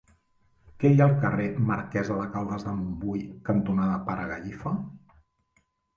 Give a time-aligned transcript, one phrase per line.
[0.83, 4.73] Què hi ha al carrer Marquesa de Caldes de Montbui cantonada Pare Gallifa?